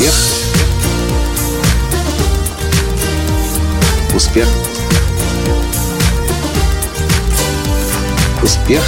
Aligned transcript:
Успех. 0.00 0.14
Успех. 4.14 4.48
Успех. 8.42 8.82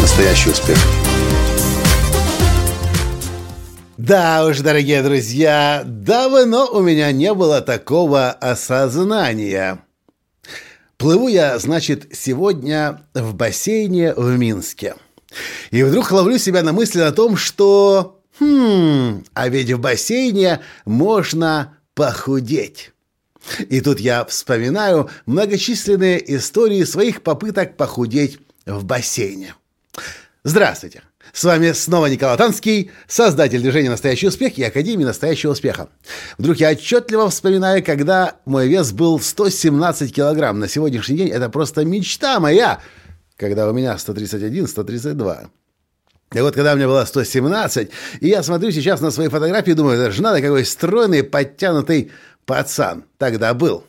Настоящий 0.00 0.48
успех. 0.48 0.78
Да 3.98 4.46
уж, 4.46 4.60
дорогие 4.60 5.02
друзья, 5.02 5.82
давно 5.84 6.66
у 6.72 6.80
меня 6.80 7.12
не 7.12 7.34
было 7.34 7.60
такого 7.60 8.30
осознания. 8.30 9.80
Плыву 10.96 11.28
я, 11.28 11.58
значит, 11.58 12.08
сегодня 12.14 13.02
в 13.12 13.34
бассейне 13.34 14.14
в 14.14 14.38
Минске. 14.38 14.94
И 15.70 15.82
вдруг 15.82 16.10
ловлю 16.10 16.38
себя 16.38 16.62
на 16.62 16.72
мысли 16.72 17.00
о 17.00 17.12
том, 17.12 17.36
что... 17.36 18.20
Хм, 18.40 19.24
а 19.34 19.48
ведь 19.48 19.70
в 19.70 19.78
бассейне 19.78 20.60
можно 20.84 21.78
похудеть. 21.94 22.92
И 23.58 23.80
тут 23.80 24.00
я 24.00 24.24
вспоминаю 24.24 25.10
многочисленные 25.26 26.36
истории 26.36 26.84
своих 26.84 27.22
попыток 27.22 27.76
похудеть 27.76 28.38
в 28.66 28.84
бассейне. 28.84 29.54
Здравствуйте! 30.44 31.02
С 31.32 31.44
вами 31.44 31.72
снова 31.72 32.06
Николай 32.06 32.36
Танский, 32.36 32.90
создатель 33.06 33.60
движения 33.60 33.88
«Настоящий 33.88 34.28
успех» 34.28 34.58
и 34.58 34.64
Академии 34.64 35.04
«Настоящего 35.04 35.52
успеха». 35.52 35.88
Вдруг 36.36 36.58
я 36.58 36.70
отчетливо 36.72 37.30
вспоминаю, 37.30 37.82
когда 37.82 38.36
мой 38.44 38.68
вес 38.68 38.92
был 38.92 39.18
117 39.18 40.14
килограмм. 40.14 40.58
На 40.58 40.68
сегодняшний 40.68 41.16
день 41.16 41.28
это 41.28 41.48
просто 41.48 41.84
мечта 41.84 42.38
моя– 42.38 42.80
когда 43.42 43.68
у 43.68 43.72
меня 43.72 43.96
131-132. 43.96 45.48
И 46.34 46.40
вот 46.40 46.54
когда 46.54 46.74
меня 46.74 46.86
было 46.86 47.04
117, 47.04 47.90
и 48.20 48.28
я 48.28 48.42
смотрю 48.42 48.70
сейчас 48.70 49.00
на 49.00 49.10
свои 49.10 49.28
фотографии 49.28 49.72
и 49.72 49.74
думаю, 49.74 50.00
это 50.00 50.12
же 50.12 50.22
надо 50.22 50.40
какой 50.40 50.64
стройный, 50.64 51.24
подтянутый 51.24 52.12
пацан 52.46 53.04
тогда 53.18 53.52
был. 53.52 53.84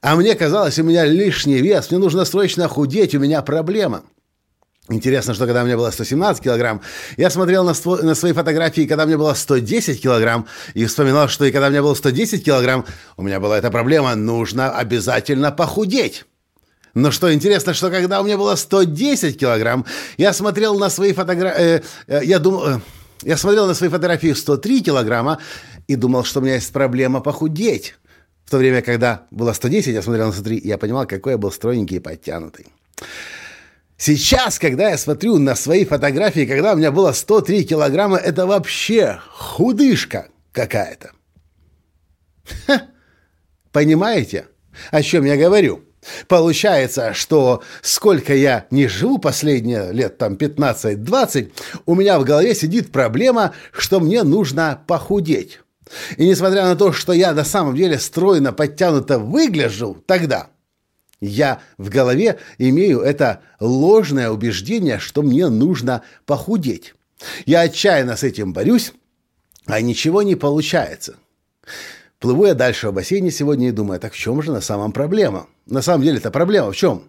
А 0.00 0.16
мне 0.16 0.34
казалось, 0.36 0.78
у 0.78 0.84
меня 0.84 1.04
лишний 1.04 1.60
вес, 1.60 1.90
мне 1.90 1.98
нужно 1.98 2.24
срочно 2.24 2.68
худеть, 2.68 3.14
у 3.14 3.18
меня 3.18 3.42
проблема. 3.42 4.04
Интересно, 4.88 5.34
что 5.34 5.46
когда 5.46 5.64
меня 5.64 5.76
было 5.76 5.90
117 5.90 6.42
килограмм, 6.42 6.80
я 7.16 7.28
смотрел 7.28 7.64
на, 7.64 7.72
ство- 7.72 8.02
на 8.02 8.14
свои 8.14 8.32
фотографии, 8.32 8.86
когда 8.86 9.04
меня 9.04 9.18
было 9.18 9.34
110 9.34 10.00
килограмм, 10.00 10.46
и 10.74 10.86
вспоминал, 10.86 11.28
что 11.28 11.44
и 11.44 11.52
когда 11.52 11.68
меня 11.68 11.82
было 11.82 11.94
110 11.94 12.44
килограмм, 12.44 12.86
у 13.16 13.22
меня 13.22 13.40
была 13.40 13.58
эта 13.58 13.70
проблема, 13.70 14.14
нужно 14.14 14.70
обязательно 14.70 15.52
похудеть. 15.52 16.24
Но 16.94 17.10
что 17.10 17.32
интересно, 17.32 17.74
что 17.74 17.90
когда 17.90 18.20
у 18.20 18.24
меня 18.24 18.36
было 18.36 18.56
110 18.56 19.38
килограмм, 19.38 19.86
я 20.16 20.32
смотрел 20.32 20.78
на 20.78 20.90
свои 20.90 21.12
фотографии, 21.12 21.62
э, 21.62 21.82
э, 22.06 22.20
я 22.24 22.38
думал, 22.38 22.66
э, 22.66 22.80
я 23.22 23.36
смотрел 23.36 23.66
на 23.66 23.74
свои 23.74 23.90
фотографии 23.90 24.32
103 24.32 24.82
килограмма 24.82 25.38
и 25.86 25.96
думал, 25.96 26.24
что 26.24 26.40
у 26.40 26.42
меня 26.42 26.54
есть 26.54 26.72
проблема 26.72 27.20
похудеть. 27.20 27.94
В 28.44 28.50
то 28.50 28.58
время, 28.58 28.82
когда 28.82 29.26
было 29.30 29.52
110, 29.52 29.94
я 29.94 30.02
смотрел 30.02 30.26
на 30.26 30.32
103, 30.32 30.56
и 30.56 30.68
я 30.68 30.78
понимал, 30.78 31.06
какой 31.06 31.32
я 31.32 31.38
был 31.38 31.52
стройненький 31.52 31.98
и 31.98 32.00
подтянутый. 32.00 32.66
Сейчас, 33.96 34.58
когда 34.58 34.88
я 34.88 34.98
смотрю 34.98 35.38
на 35.38 35.54
свои 35.54 35.84
фотографии, 35.84 36.46
когда 36.46 36.72
у 36.72 36.76
меня 36.76 36.90
было 36.90 37.12
103 37.12 37.64
килограмма, 37.64 38.16
это 38.16 38.46
вообще 38.46 39.20
худышка 39.30 40.28
какая-то. 40.52 41.12
Понимаете, 43.72 44.48
о 44.90 45.02
чем 45.02 45.24
я 45.24 45.36
говорю? 45.36 45.84
Получается, 46.28 47.12
что 47.12 47.62
сколько 47.82 48.34
я 48.34 48.66
не 48.70 48.88
живу 48.88 49.18
последние 49.18 49.92
лет 49.92 50.16
там 50.18 50.34
15-20, 50.34 51.52
у 51.86 51.94
меня 51.94 52.18
в 52.18 52.24
голове 52.24 52.54
сидит 52.54 52.90
проблема, 52.90 53.52
что 53.72 54.00
мне 54.00 54.22
нужно 54.22 54.82
похудеть. 54.86 55.60
И 56.16 56.26
несмотря 56.26 56.64
на 56.64 56.76
то, 56.76 56.92
что 56.92 57.12
я 57.12 57.32
на 57.32 57.44
самом 57.44 57.74
деле 57.74 57.98
стройно, 57.98 58.52
подтянуто 58.52 59.18
выгляжу 59.18 60.02
тогда, 60.06 60.48
я 61.20 61.60
в 61.76 61.90
голове 61.90 62.38
имею 62.58 63.00
это 63.00 63.42
ложное 63.58 64.30
убеждение, 64.30 64.98
что 64.98 65.22
мне 65.22 65.48
нужно 65.48 66.02
похудеть. 66.24 66.94
Я 67.44 67.60
отчаянно 67.62 68.16
с 68.16 68.22
этим 68.22 68.54
борюсь, 68.54 68.92
а 69.66 69.80
ничего 69.82 70.22
не 70.22 70.34
получается. 70.34 71.16
Плыву 72.18 72.46
я 72.46 72.54
дальше 72.54 72.88
в 72.88 72.94
бассейне 72.94 73.30
сегодня 73.30 73.68
и 73.68 73.72
думаю, 73.72 74.00
так 74.00 74.12
в 74.12 74.16
чем 74.16 74.42
же 74.42 74.52
на 74.52 74.60
самом 74.60 74.92
проблема? 74.92 75.46
На 75.70 75.82
самом 75.82 76.04
деле 76.04 76.18
это 76.18 76.30
проблема 76.30 76.72
в 76.72 76.76
чем? 76.76 77.04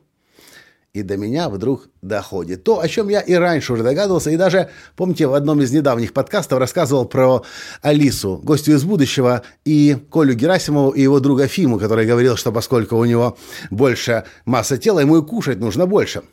И 0.94 1.04
до 1.04 1.16
меня 1.16 1.50
вдруг 1.50 1.88
доходит 2.02 2.66
то, 2.66 2.82
о 2.82 2.88
чем 2.88 3.08
я 3.08 3.22
и 3.22 3.34
раньше 3.34 3.72
уже 3.72 3.82
догадывался, 3.82 4.30
и 4.30 4.36
даже, 4.36 4.70
помните, 4.98 5.26
в 5.26 5.34
одном 5.34 5.62
из 5.62 5.72
недавних 5.72 6.14
подкастов 6.14 6.60
рассказывал 6.60 7.06
про 7.06 7.44
Алису, 7.82 8.42
гостю 8.44 8.74
из 8.74 8.84
будущего, 8.84 9.42
и 9.64 9.98
Колю 10.12 10.34
Герасимову, 10.34 10.92
и 10.92 11.02
его 11.02 11.22
друга 11.22 11.48
Фиму, 11.48 11.80
который 11.80 12.06
говорил, 12.06 12.36
что 12.36 12.52
поскольку 12.52 12.98
у 12.98 13.06
него 13.06 13.38
больше 13.70 14.26
масса 14.44 14.78
тела, 14.78 15.00
ему 15.00 15.18
и 15.18 15.26
кушать 15.26 15.60
нужно 15.60 15.88
больше. 15.88 16.24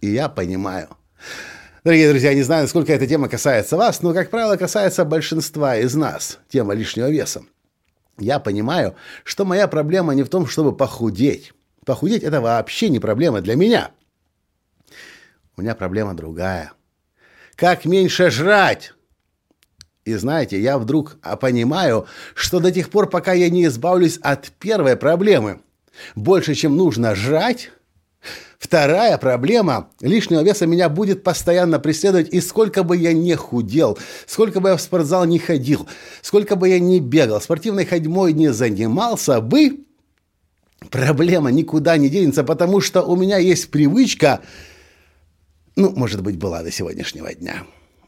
И 0.00 0.10
я 0.10 0.28
понимаю. 0.28 0.88
Дорогие 1.84 2.10
друзья, 2.10 2.34
не 2.34 2.42
знаю, 2.42 2.62
насколько 2.62 2.92
эта 2.92 3.06
тема 3.06 3.28
касается 3.28 3.76
вас, 3.76 4.02
но, 4.02 4.12
как 4.12 4.30
правило, 4.30 4.56
касается 4.56 5.04
большинства 5.04 5.76
из 5.76 5.94
нас, 5.94 6.38
тема 6.48 6.74
лишнего 6.74 7.08
веса. 7.08 7.42
Я 8.18 8.40
понимаю, 8.40 8.96
что 9.22 9.44
моя 9.44 9.68
проблема 9.68 10.14
не 10.14 10.24
в 10.24 10.28
том, 10.28 10.46
чтобы 10.46 10.76
похудеть. 10.76 11.54
Похудеть– 11.84 12.22
это 12.24 12.40
вообще 12.40 12.88
не 12.88 12.98
проблема 12.98 13.40
для 13.40 13.56
меня. 13.56 13.90
У 15.56 15.62
меня 15.62 15.74
проблема 15.74 16.14
другая. 16.14 16.72
Как 17.56 17.84
меньше 17.84 18.30
жрать? 18.30 18.92
И 20.04 20.14
знаете, 20.14 20.60
я 20.60 20.78
вдруг 20.78 21.18
понимаю, 21.40 22.06
что 22.34 22.60
до 22.60 22.72
тех 22.72 22.90
пор, 22.90 23.08
пока 23.08 23.32
я 23.32 23.50
не 23.50 23.66
избавлюсь 23.66 24.18
от 24.22 24.50
первой 24.52 24.96
проблемы, 24.96 25.60
больше, 26.14 26.54
чем 26.54 26.76
нужно 26.76 27.14
жрать, 27.14 27.70
Вторая 28.58 29.16
проблема– 29.16 29.88
лишнего 30.02 30.42
веса 30.42 30.66
меня 30.66 30.90
будет 30.90 31.24
постоянно 31.24 31.80
преследовать, 31.80 32.28
и 32.28 32.42
сколько 32.42 32.82
бы 32.82 32.94
я 32.94 33.14
не 33.14 33.34
худел, 33.34 33.98
сколько 34.26 34.60
бы 34.60 34.68
я 34.68 34.76
в 34.76 34.82
спортзал 34.82 35.24
не 35.24 35.38
ходил, 35.38 35.88
сколько 36.20 36.56
бы 36.56 36.68
я 36.68 36.78
не 36.78 37.00
бегал, 37.00 37.40
спортивной 37.40 37.86
ходьбой 37.86 38.34
не 38.34 38.52
занимался 38.52 39.40
бы, 39.40 39.78
проблема 40.90 41.50
никуда 41.50 41.96
не 41.96 42.08
денется, 42.08 42.44
потому 42.44 42.80
что 42.80 43.02
у 43.02 43.16
меня 43.16 43.38
есть 43.38 43.70
привычка, 43.70 44.40
ну, 45.76 45.90
может 45.90 46.22
быть, 46.22 46.36
была 46.36 46.62
до 46.62 46.70
сегодняшнего 46.70 47.32
дня. 47.34 47.64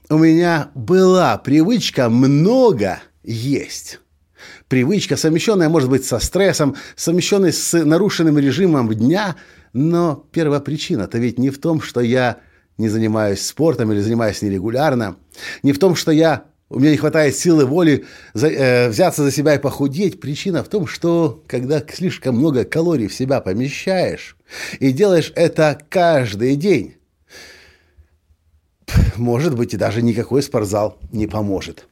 У 0.08 0.18
меня 0.18 0.70
была 0.74 1.38
привычка 1.38 2.08
много 2.08 3.00
есть. 3.22 4.00
Привычка, 4.68 5.16
совмещенная, 5.16 5.68
может 5.68 5.90
быть, 5.90 6.04
со 6.04 6.18
стрессом, 6.18 6.76
совмещенная 6.96 7.52
с 7.52 7.84
нарушенным 7.84 8.38
режимом 8.38 8.92
дня– 8.92 9.36
но 9.72 10.26
первопричина-то 10.32 11.18
ведь 11.18 11.38
не 11.38 11.50
в 11.50 11.58
том, 11.58 11.80
что 11.80 12.00
я 12.00 12.38
не 12.78 12.88
занимаюсь 12.88 13.44
спортом 13.44 13.92
или 13.92 14.00
занимаюсь 14.00 14.42
нерегулярно, 14.42 15.16
не 15.62 15.72
в 15.72 15.78
том, 15.78 15.94
что 15.94 16.10
я 16.10 16.44
у 16.72 16.78
меня 16.78 16.90
не 16.90 16.96
хватает 16.96 17.36
силы 17.36 17.66
воли 17.66 18.06
за, 18.32 18.48
э, 18.48 18.88
взяться 18.88 19.22
за 19.22 19.30
себя 19.30 19.54
и 19.54 19.58
похудеть. 19.58 20.20
Причина 20.20 20.64
в 20.64 20.68
том, 20.68 20.86
что 20.86 21.42
когда 21.46 21.84
слишком 21.86 22.36
много 22.36 22.64
калорий 22.64 23.08
в 23.08 23.14
себя 23.14 23.40
помещаешь 23.40 24.36
и 24.80 24.90
делаешь 24.90 25.32
это 25.36 25.78
каждый 25.90 26.56
день, 26.56 26.96
может 29.16 29.54
быть, 29.54 29.74
и 29.74 29.76
даже 29.76 30.02
никакой 30.02 30.42
спортзал 30.42 30.98
не 31.12 31.26
поможет. 31.26 31.86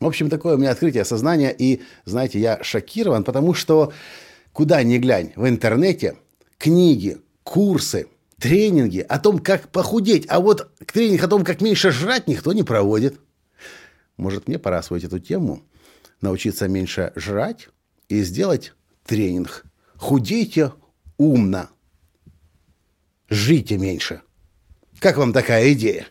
В 0.00 0.06
общем, 0.06 0.28
такое 0.28 0.56
у 0.56 0.58
меня 0.58 0.72
открытие 0.72 1.04
сознания, 1.04 1.54
и, 1.56 1.80
знаете, 2.04 2.40
я 2.40 2.58
шокирован, 2.62 3.22
потому 3.22 3.54
что 3.54 3.92
куда 4.52 4.82
ни 4.82 4.98
глянь 4.98 5.32
в 5.36 5.48
интернете, 5.48 6.16
книги, 6.58 7.18
курсы, 7.44 8.08
тренинги 8.38 8.98
о 8.98 9.20
том, 9.20 9.38
как 9.38 9.68
похудеть, 9.68 10.26
а 10.28 10.40
вот 10.40 10.70
тренинг 10.92 11.22
о 11.22 11.28
том, 11.28 11.44
как 11.44 11.60
меньше 11.60 11.92
жрать, 11.92 12.26
никто 12.26 12.52
не 12.52 12.64
проводит. 12.64 13.20
Может, 14.16 14.48
мне 14.48 14.58
пора 14.58 14.78
освоить 14.78 15.04
эту 15.04 15.18
тему, 15.18 15.62
научиться 16.20 16.68
меньше 16.68 17.12
жрать 17.16 17.68
и 18.08 18.22
сделать 18.22 18.74
тренинг. 19.04 19.64
Худейте 19.96 20.72
умно. 21.16 21.70
Жите 23.28 23.78
меньше. 23.78 24.22
Как 24.98 25.16
вам 25.16 25.32
такая 25.32 25.72
идея? 25.72 26.06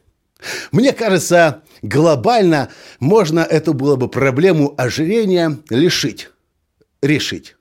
Мне 0.72 0.92
кажется, 0.92 1.64
глобально 1.82 2.70
можно 3.00 3.40
эту 3.40 3.74
было 3.74 3.96
бы 3.96 4.10
проблему 4.10 4.74
ожирения 4.78 5.60
лишить. 5.70 6.30
Решить. 7.02 7.56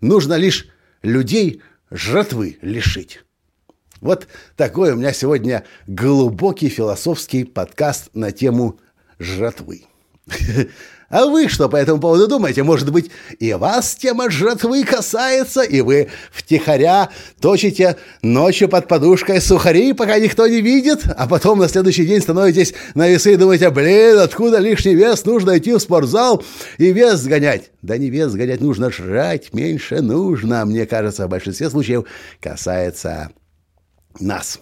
Нужно 0.00 0.34
лишь 0.34 0.68
людей 1.02 1.62
жратвы 1.90 2.58
лишить. 2.60 3.20
Вот 4.00 4.28
такой 4.56 4.92
у 4.92 4.96
меня 4.96 5.12
сегодня 5.12 5.64
глубокий 5.86 6.68
философский 6.68 7.44
подкаст 7.44 8.10
на 8.14 8.30
тему 8.30 8.78
жратвы. 9.18 9.82
А 11.10 11.24
вы 11.24 11.48
что 11.48 11.70
по 11.70 11.76
этому 11.76 12.00
поводу 12.00 12.28
думаете? 12.28 12.62
Может 12.62 12.92
быть, 12.92 13.10
и 13.38 13.54
вас 13.54 13.94
тема 13.94 14.30
жратвы 14.30 14.84
касается, 14.84 15.62
и 15.62 15.80
вы 15.80 16.08
втихаря 16.30 17.08
точите 17.40 17.96
ночью 18.20 18.68
под 18.68 18.88
подушкой 18.88 19.40
сухари, 19.40 19.94
пока 19.94 20.18
никто 20.18 20.46
не 20.46 20.60
видит, 20.60 21.04
а 21.16 21.26
потом 21.26 21.60
на 21.60 21.68
следующий 21.68 22.04
день 22.04 22.20
становитесь 22.20 22.74
на 22.94 23.08
весы 23.08 23.32
и 23.32 23.36
думаете, 23.36 23.70
блин, 23.70 24.18
откуда 24.18 24.58
лишний 24.58 24.94
вес, 24.94 25.24
нужно 25.24 25.56
идти 25.56 25.72
в 25.72 25.78
спортзал 25.78 26.44
и 26.76 26.92
вес 26.92 27.20
сгонять. 27.20 27.70
Да 27.80 27.96
не 27.96 28.10
вес 28.10 28.32
сгонять, 28.32 28.60
нужно 28.60 28.90
жрать 28.90 29.54
меньше 29.54 30.02
нужно, 30.02 30.66
мне 30.66 30.84
кажется, 30.84 31.26
в 31.26 31.30
большинстве 31.30 31.70
случаев 31.70 32.04
касается 32.38 33.30
нас. 34.20 34.60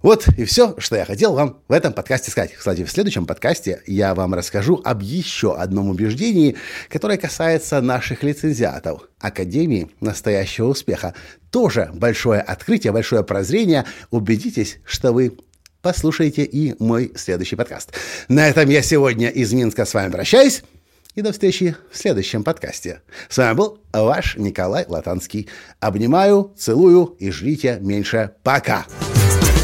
Вот 0.00 0.28
и 0.36 0.44
все, 0.44 0.76
что 0.78 0.94
я 0.94 1.04
хотел 1.04 1.34
вам 1.34 1.60
в 1.66 1.72
этом 1.72 1.92
подкасте 1.92 2.30
сказать. 2.30 2.52
Кстати, 2.54 2.84
в 2.84 2.90
следующем 2.90 3.26
подкасте 3.26 3.82
я 3.84 4.14
вам 4.14 4.32
расскажу 4.34 4.80
об 4.84 5.02
еще 5.02 5.56
одном 5.56 5.88
убеждении, 5.88 6.56
которое 6.88 7.18
касается 7.18 7.80
наших 7.80 8.22
лицензиатов. 8.22 9.08
Академии 9.18 9.90
настоящего 10.00 10.68
успеха. 10.68 11.14
Тоже 11.50 11.90
большое 11.92 12.40
открытие, 12.40 12.92
большое 12.92 13.24
прозрение. 13.24 13.86
Убедитесь, 14.10 14.78
что 14.84 15.12
вы 15.12 15.36
послушаете 15.82 16.44
и 16.44 16.76
мой 16.78 17.12
следующий 17.16 17.56
подкаст. 17.56 17.92
На 18.28 18.48
этом 18.48 18.68
я 18.68 18.82
сегодня 18.82 19.28
из 19.30 19.52
Минска 19.52 19.84
с 19.84 19.94
вами 19.94 20.12
прощаюсь. 20.12 20.62
И 21.16 21.22
до 21.22 21.32
встречи 21.32 21.74
в 21.90 21.96
следующем 21.96 22.44
подкасте. 22.44 23.02
С 23.28 23.38
вами 23.38 23.56
был 23.56 23.80
ваш 23.92 24.36
Николай 24.36 24.84
Латанский. 24.86 25.48
Обнимаю, 25.80 26.54
целую 26.56 27.16
и 27.18 27.32
жрите 27.32 27.78
меньше. 27.80 28.30
Пока! 28.44 28.86